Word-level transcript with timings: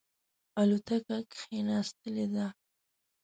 الوتکه 0.59 1.17
کښېنستلې 1.31 2.25
ده. 2.33 2.47